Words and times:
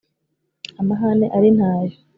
amahane 0.81 1.25
ari 1.37 1.49
nta 1.57 1.71
yo 1.87 1.95